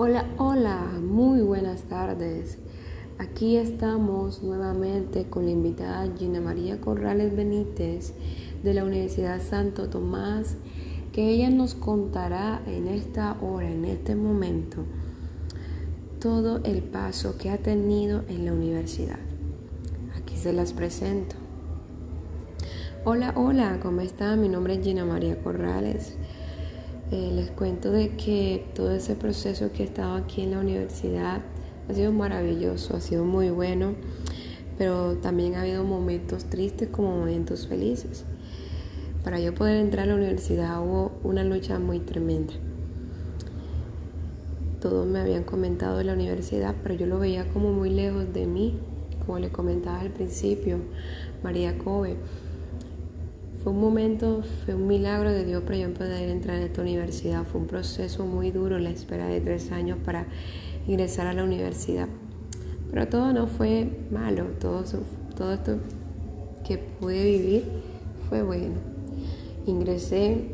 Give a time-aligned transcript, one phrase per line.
[0.00, 2.58] Hola, hola, muy buenas tardes.
[3.18, 8.14] Aquí estamos nuevamente con la invitada Gina María Corrales Benítez
[8.62, 10.54] de la Universidad Santo Tomás,
[11.12, 14.84] que ella nos contará en esta hora, en este momento,
[16.20, 19.18] todo el paso que ha tenido en la universidad.
[20.16, 21.34] Aquí se las presento.
[23.04, 24.40] Hola, hola, ¿cómo están?
[24.40, 26.16] Mi nombre es Gina María Corrales.
[27.10, 31.40] Eh, les cuento de que todo ese proceso que he estado aquí en la universidad
[31.88, 33.94] ha sido maravilloso, ha sido muy bueno,
[34.76, 38.26] pero también ha habido momentos tristes como momentos felices.
[39.24, 42.52] Para yo poder entrar a la universidad hubo una lucha muy tremenda.
[44.78, 48.46] Todos me habían comentado de la universidad, pero yo lo veía como muy lejos de
[48.46, 48.78] mí,
[49.24, 50.76] como le comentaba al principio,
[51.42, 52.18] María Kobe
[53.68, 57.44] fue un momento, fue un milagro de Dios para yo poder entrar a esta universidad.
[57.44, 60.26] Fue un proceso muy duro, la espera de tres años para
[60.86, 62.08] ingresar a la universidad.
[62.90, 64.84] Pero todo no fue malo, todo,
[65.36, 65.76] todo esto
[66.66, 67.64] que pude vivir
[68.30, 68.76] fue bueno.
[69.66, 70.46] Ingresé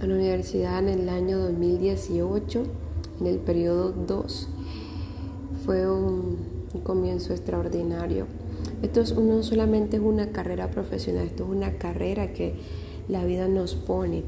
[0.00, 2.64] a la universidad en el año 2018,
[3.20, 4.48] en el periodo 2.
[5.64, 6.36] Fue un
[6.82, 8.26] comienzo extraordinario
[8.82, 12.54] esto es, no solamente es una carrera profesional, esto es una carrera que
[13.08, 14.24] la vida nos pone.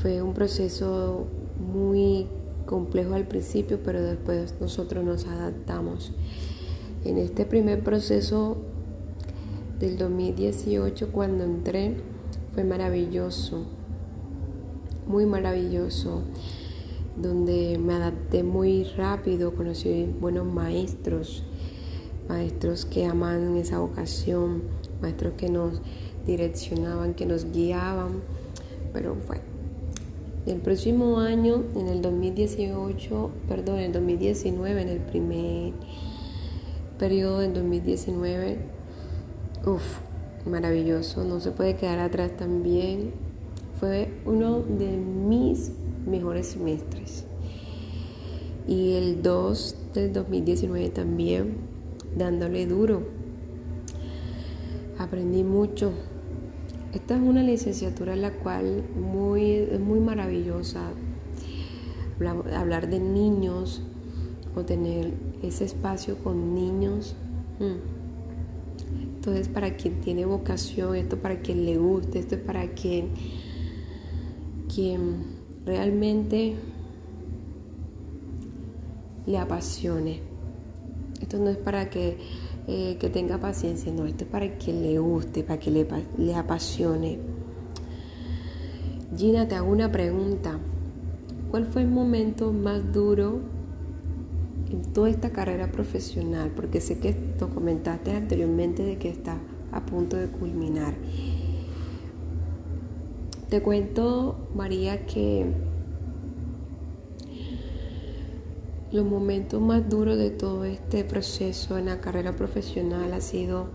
[0.00, 1.26] Fue un proceso
[1.58, 2.26] muy
[2.66, 6.12] complejo al principio, pero después nosotros nos adaptamos.
[7.04, 8.56] En este primer proceso
[9.78, 11.96] del 2018, cuando entré,
[12.54, 13.64] fue maravilloso,
[15.06, 16.22] muy maravilloso,
[17.16, 21.44] donde me adapté muy rápido, conocí buenos maestros,
[22.32, 24.62] maestros que amaban esa vocación,
[25.02, 25.82] maestros que nos
[26.24, 28.22] direccionaban, que nos guiaban,
[28.94, 29.42] pero fue.
[30.46, 35.74] El próximo año, en el 2018, perdón, en el 2019, en el primer
[36.98, 38.58] periodo del 2019,
[39.66, 39.98] uff,
[40.46, 43.12] maravilloso, no se puede quedar atrás también.
[43.78, 45.72] Fue uno de mis
[46.06, 47.26] mejores semestres.
[48.66, 51.71] Y el 2 del 2019 también
[52.16, 53.02] dándole duro.
[54.98, 55.92] Aprendí mucho.
[56.92, 60.90] Esta es una licenciatura en la cual muy, es muy maravillosa.
[62.54, 63.82] Hablar de niños
[64.54, 65.12] o tener
[65.42, 67.16] ese espacio con niños.
[69.14, 73.10] Entonces, para quien tiene vocación, esto para quien le guste, esto es para quien,
[74.72, 75.24] quien
[75.64, 76.56] realmente
[79.26, 80.31] le apasione.
[81.22, 82.18] Esto no es para que,
[82.66, 85.86] eh, que tenga paciencia, no, esto es para que le guste, para que le,
[86.18, 87.20] le apasione.
[89.16, 90.58] Gina, te hago una pregunta.
[91.50, 93.40] ¿Cuál fue el momento más duro
[94.70, 96.50] en toda esta carrera profesional?
[96.56, 99.38] Porque sé que tú comentaste anteriormente de que está
[99.70, 100.94] a punto de culminar.
[103.48, 105.46] Te cuento, María, que
[108.92, 113.68] Los momentos más duros de todo este proceso en la carrera profesional ha sido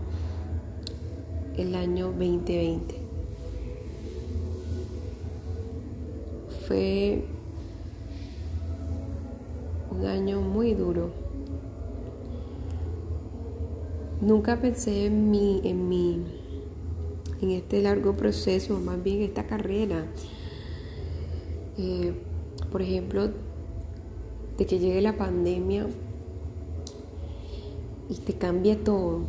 [1.56, 2.94] el año 2020.
[6.68, 7.24] Fue
[9.90, 11.10] un año muy duro.
[14.20, 16.22] Nunca pensé en mí, en mí,
[17.42, 20.04] en este largo proceso, más bien esta carrera.
[21.76, 22.12] Eh,
[22.70, 23.30] por ejemplo,
[24.58, 25.86] de que llegue la pandemia
[28.10, 29.20] y te cambie todo.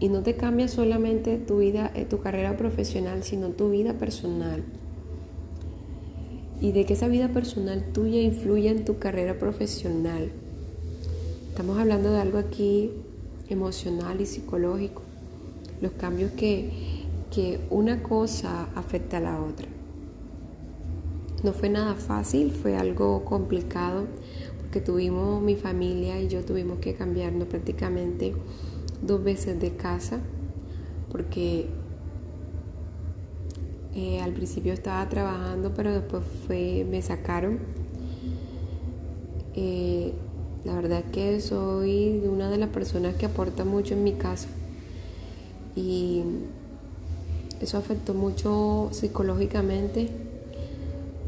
[0.00, 4.64] Y no te cambia solamente tu vida, eh, tu carrera profesional, sino tu vida personal.
[6.60, 10.32] Y de que esa vida personal tuya influya en tu carrera profesional.
[11.48, 12.90] Estamos hablando de algo aquí
[13.48, 15.02] emocional y psicológico.
[15.80, 16.70] Los cambios que,
[17.30, 19.68] que una cosa afecta a la otra.
[21.44, 24.06] No fue nada fácil, fue algo complicado
[24.58, 28.34] porque tuvimos, mi familia y yo tuvimos que cambiarnos prácticamente
[29.02, 30.20] dos veces de casa
[31.12, 31.66] porque
[33.94, 37.58] eh, al principio estaba trabajando pero después fue, me sacaron.
[39.54, 40.14] Eh,
[40.64, 44.48] la verdad que soy una de las personas que aporta mucho en mi casa
[45.76, 46.22] y
[47.60, 50.32] eso afectó mucho psicológicamente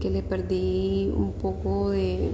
[0.00, 2.30] que le perdí un poco de...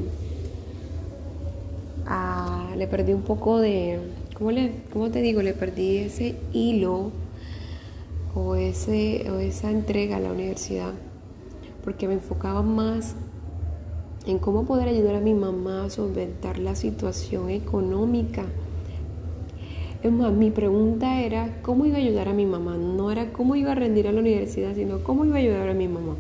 [2.77, 4.01] Le perdí un poco de...
[4.37, 5.43] ¿cómo, le, ¿Cómo te digo?
[5.43, 7.11] Le perdí ese hilo
[8.35, 10.93] o, ese, o esa entrega a la universidad
[11.85, 13.15] porque me enfocaba más
[14.27, 18.45] en cómo poder ayudar a mi mamá a solventar la situación económica.
[20.03, 22.77] Es más, mi pregunta era cómo iba a ayudar a mi mamá.
[22.77, 25.75] No era cómo iba a rendir a la universidad, sino cómo iba a ayudar a
[25.75, 26.15] mi mamá.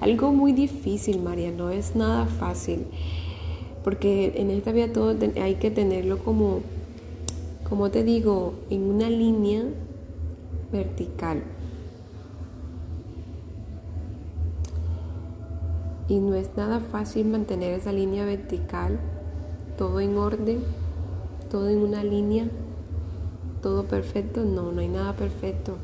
[0.00, 2.86] Algo muy difícil, María, no es nada fácil.
[3.82, 6.60] Porque en esta vida todo hay que tenerlo como,
[7.68, 9.64] como te digo, en una línea
[10.72, 11.42] vertical.
[16.08, 18.98] Y no es nada fácil mantener esa línea vertical,
[19.76, 20.60] todo en orden,
[21.50, 22.48] todo en una línea,
[23.62, 24.44] todo perfecto.
[24.44, 25.76] No, no hay nada perfecto.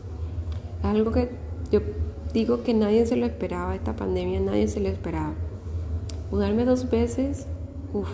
[0.81, 1.31] Es algo que
[1.70, 1.81] yo
[2.34, 5.32] digo que nadie se lo esperaba, esta pandemia nadie se lo esperaba.
[6.32, 7.46] Mudarme dos veces,
[7.92, 8.10] uff,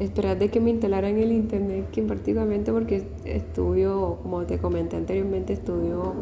[0.00, 5.52] esperar de que me instalaran el internet, que prácticamente porque estudio, como te comenté anteriormente,
[5.52, 6.14] estudio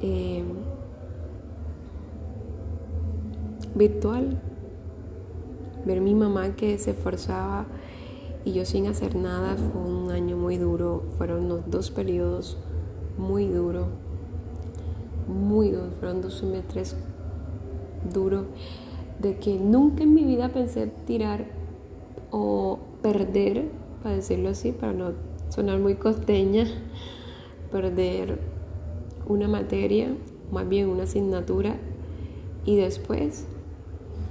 [0.00, 0.42] eh,
[3.74, 4.40] virtual.
[5.84, 7.66] Ver mi mamá que se esforzaba
[8.44, 11.04] y yo sin hacer nada fue un año muy duro.
[11.18, 12.56] Fueron los dos periodos
[13.18, 13.88] muy duros,
[15.28, 15.94] muy duros.
[16.00, 16.96] Fueron dos semestres
[18.12, 18.46] duros
[19.20, 21.46] de que nunca en mi vida pensé tirar
[22.30, 23.68] o perder,
[24.02, 25.12] para decirlo así, para no
[25.48, 26.66] sonar muy costeña,
[27.70, 28.38] perder
[29.26, 30.14] una materia,
[30.50, 31.76] más bien una asignatura
[32.64, 33.46] y después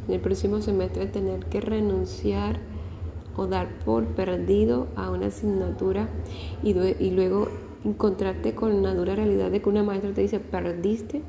[0.07, 2.59] en el próximo semestre tener que renunciar
[3.35, 6.09] o dar por perdido a una asignatura
[6.63, 6.73] y
[7.11, 7.49] luego
[7.83, 11.21] encontrarte con la dura realidad de que una maestra te dice, perdiste,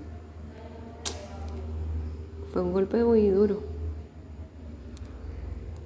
[2.52, 3.60] fue un golpe muy duro.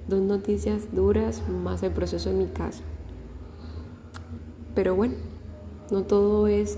[0.07, 2.83] Dos noticias duras más el proceso en mi casa.
[4.75, 5.15] Pero bueno,
[5.91, 6.77] no todo es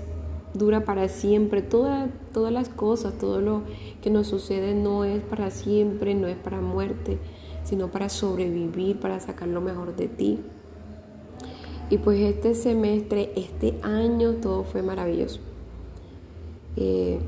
[0.54, 1.62] dura para siempre.
[1.62, 3.62] todas las cosas, todo lo
[4.02, 7.18] que nos sucede no es para siempre, no es para muerte,
[7.64, 10.40] sino para sobrevivir, para sacar lo mejor de ti.
[11.88, 15.40] Y pues este semestre, este año, todo fue maravilloso.
[16.76, 17.20] Eh,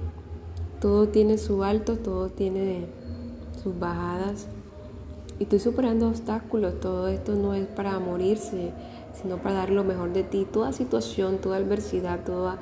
[0.81, 2.87] todo tiene su alto, todo tiene
[3.62, 4.49] sus bajadas.
[5.38, 6.81] Y estoy superando obstáculos.
[6.81, 8.72] Todo esto no es para morirse,
[9.20, 10.44] sino para dar lo mejor de ti.
[10.50, 12.58] Toda situación, toda adversidad, toda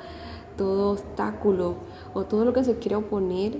[0.57, 1.75] todo obstáculo
[2.13, 3.59] o todo lo que se quiera oponer,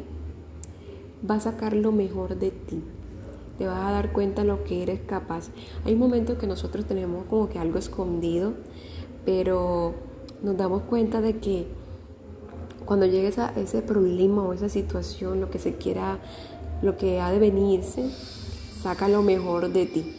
[1.30, 2.84] va a sacar lo mejor de ti.
[3.58, 5.50] Te vas a dar cuenta de lo que eres capaz.
[5.86, 8.54] Hay momentos que nosotros tenemos como que algo escondido,
[9.26, 9.96] pero
[10.44, 11.68] nos damos cuenta de que
[12.86, 16.20] cuando llegue a ese problema o esa situación, lo que se quiera,
[16.82, 18.10] lo que ha de venirse,
[18.82, 20.16] saca lo mejor de ti.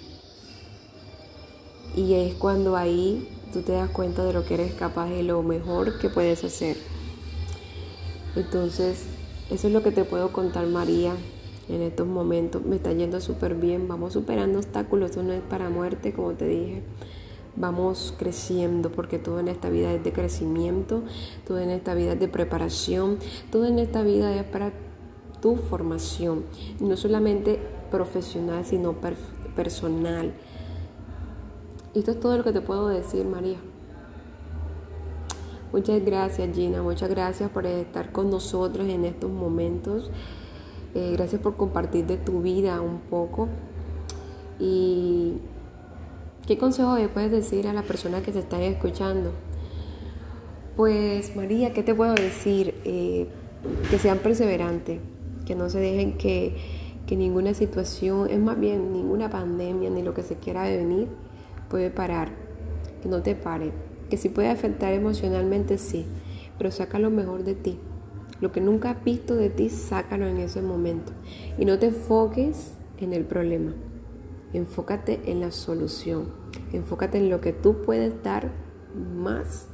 [1.97, 5.43] Y es cuando ahí tú te das cuenta de lo que eres capaz y lo
[5.43, 6.77] mejor que puedes hacer.
[8.37, 9.07] Entonces,
[9.51, 11.15] eso es lo que te puedo contar, María,
[11.69, 12.65] en estos momentos.
[12.65, 16.47] Me está yendo súper bien, vamos superando obstáculos, eso no es para muerte, como te
[16.47, 16.83] dije.
[17.57, 21.03] Vamos creciendo porque todo en esta vida es de crecimiento,
[21.47, 23.19] todo en esta vida es de preparación,
[23.51, 24.73] todo en esta vida es para
[25.41, 26.45] tu formación,
[26.81, 27.59] no solamente
[27.91, 28.95] profesional, sino
[29.57, 30.33] personal
[31.95, 33.57] esto es todo lo que te puedo decir, María.
[35.73, 36.83] Muchas gracias, Gina.
[36.83, 40.11] Muchas gracias por estar con nosotros en estos momentos.
[40.99, 43.47] Eh, gracias por compartir de tu vida un poco.
[44.59, 45.35] Y
[46.45, 49.31] ¿qué consejo le puedes decir a las personas que te están escuchando?
[50.77, 52.75] Pues María, ¿qué te puedo decir?
[52.85, 53.29] Eh,
[53.89, 54.99] que sean perseverantes,
[55.47, 56.57] que no se dejen que,
[57.07, 61.07] que ninguna situación, es más bien ninguna pandemia ni lo que se quiera venir,
[61.69, 62.31] puede parar,
[63.03, 63.71] que no te pare,
[64.11, 66.07] que si puede afectar emocionalmente, sí,
[66.57, 67.79] pero saca lo mejor de ti.
[68.41, 71.13] Lo que nunca has visto de ti, sácalo en ese momento.
[71.59, 73.75] Y no te enfoques en el problema.
[74.53, 76.29] Enfócate en la solución.
[76.73, 78.51] Enfócate en lo que tú puedes dar
[78.95, 79.67] más.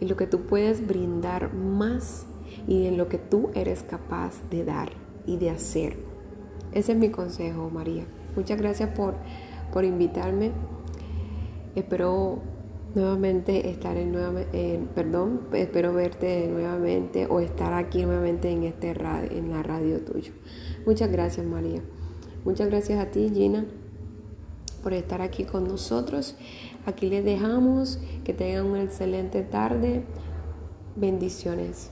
[0.00, 2.26] En lo que tú puedes brindar más
[2.66, 4.90] y en lo que tú eres capaz de dar
[5.26, 5.96] y de hacer.
[6.72, 8.04] Ese es mi consejo, María.
[8.36, 9.14] Muchas gracias por
[9.72, 10.52] por invitarme.
[11.74, 12.38] Espero
[12.94, 19.50] nuevamente estar en, perdón, espero verte nuevamente o estar aquí nuevamente en este radio, en
[19.50, 20.32] la radio tuyo.
[20.86, 21.82] Muchas gracias, María.
[22.44, 23.66] Muchas gracias a ti, Gina,
[24.82, 26.36] por estar aquí con nosotros.
[26.86, 30.04] Aquí les dejamos que tengan una excelente tarde.
[30.96, 31.90] Bendiciones.